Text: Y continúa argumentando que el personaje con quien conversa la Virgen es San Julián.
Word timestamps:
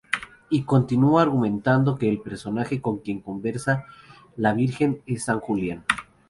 Y 0.49 0.63
continúa 0.63 1.21
argumentando 1.21 1.95
que 1.95 2.09
el 2.09 2.21
personaje 2.21 2.81
con 2.81 2.97
quien 3.01 3.21
conversa 3.21 3.85
la 4.35 4.51
Virgen 4.55 5.03
es 5.05 5.25
San 5.25 5.39
Julián. 5.39 5.85